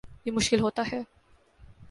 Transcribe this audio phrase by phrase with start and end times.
[0.25, 1.01] یہ مشکل ہوتا ہے